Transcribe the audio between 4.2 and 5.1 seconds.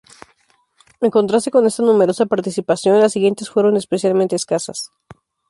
escasas.